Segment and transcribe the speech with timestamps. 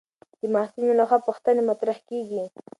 [0.41, 2.43] د محصلینو لخوا پوښتنې مطرح کېږي.